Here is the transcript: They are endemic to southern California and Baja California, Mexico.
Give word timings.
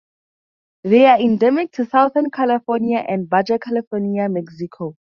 They 0.83 1.05
are 1.05 1.19
endemic 1.19 1.73
to 1.73 1.85
southern 1.85 2.31
California 2.31 3.05
and 3.07 3.29
Baja 3.29 3.59
California, 3.59 4.27
Mexico. 4.29 4.95